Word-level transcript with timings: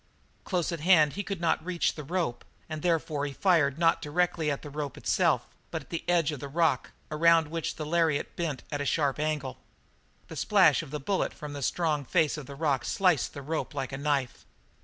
Close 0.45 0.71
at 0.71 0.79
hand 0.79 1.13
he 1.13 1.21
could 1.21 1.39
not 1.39 1.63
reach 1.63 1.93
the 1.93 2.03
rope, 2.03 2.43
and 2.67 2.81
therefore 2.81 3.23
he 3.27 3.33
fired 3.33 3.77
not 3.77 4.01
directly 4.01 4.49
at 4.49 4.63
the 4.63 4.69
rope 4.71 4.97
itself, 4.97 5.45
but 5.69 5.83
at 5.83 5.89
the 5.91 6.03
edge 6.09 6.31
of 6.31 6.39
the 6.39 6.47
rock 6.47 6.89
around 7.11 7.49
which 7.49 7.75
the 7.75 7.85
lariat 7.85 8.35
bent 8.35 8.63
at 8.71 8.81
a 8.81 8.83
sharp 8.85 9.19
angle. 9.19 9.59
The 10.27 10.35
splash 10.35 10.81
of 10.81 10.89
that 10.89 11.01
bullet 11.05 11.35
from 11.35 11.53
the 11.53 11.61
strong 11.61 12.03
face 12.03 12.35
of 12.35 12.47
the 12.47 12.55
rock 12.55 12.83
sliced 12.83 13.35
the 13.35 13.43
rope 13.43 13.75
like 13.75 13.91
a 13.91 13.97
knife. 13.99 14.43